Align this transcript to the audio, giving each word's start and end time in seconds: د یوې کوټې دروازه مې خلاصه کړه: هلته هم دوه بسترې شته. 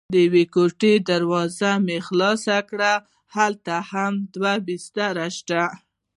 د 0.13 0.15
یوې 0.25 0.43
کوټې 0.53 0.93
دروازه 1.09 1.71
مې 1.85 1.97
خلاصه 2.07 2.57
کړه: 2.69 2.93
هلته 3.35 3.75
هم 3.91 4.13
دوه 4.33 4.53
بسترې 4.67 5.27
شته. 5.37 5.63